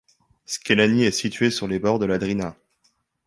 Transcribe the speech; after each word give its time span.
Skelani 0.47 1.03
est 1.03 1.11
située 1.11 1.51
sur 1.51 1.67
les 1.67 1.77
bords 1.77 1.99
de 1.99 2.07
la 2.07 2.17
Drina. 2.17 2.55